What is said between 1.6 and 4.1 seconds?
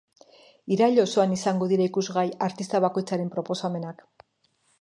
dira ikusgai artista bakoitzaren proposamenak.